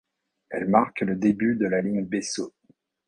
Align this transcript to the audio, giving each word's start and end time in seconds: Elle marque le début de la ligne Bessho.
Elle 0.49 0.67
marque 0.67 1.01
le 1.01 1.15
début 1.15 1.55
de 1.57 1.67
la 1.67 1.83
ligne 1.83 2.03
Bessho. 2.03 2.55